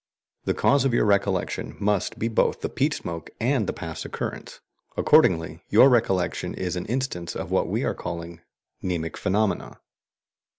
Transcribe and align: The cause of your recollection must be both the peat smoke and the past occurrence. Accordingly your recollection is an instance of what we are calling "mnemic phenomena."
The 0.45 0.55
cause 0.55 0.83
of 0.83 0.95
your 0.95 1.05
recollection 1.05 1.77
must 1.79 2.17
be 2.17 2.27
both 2.27 2.61
the 2.61 2.69
peat 2.69 2.91
smoke 2.95 3.29
and 3.39 3.67
the 3.67 3.71
past 3.71 4.03
occurrence. 4.03 4.59
Accordingly 4.97 5.61
your 5.69 5.89
recollection 5.91 6.55
is 6.55 6.75
an 6.75 6.87
instance 6.87 7.35
of 7.35 7.51
what 7.51 7.67
we 7.67 7.83
are 7.83 7.93
calling 7.93 8.41
"mnemic 8.83 9.15
phenomena." 9.15 9.79